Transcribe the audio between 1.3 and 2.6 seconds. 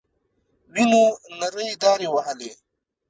نرۍ دارې وهلې.